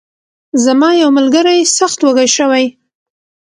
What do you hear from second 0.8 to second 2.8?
یو ملګری سخت وږی شوی.